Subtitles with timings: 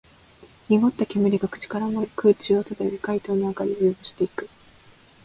[0.67, 4.49] 濁った煙が口から漏れ、空中を漂い、街灯の明かりを汚していく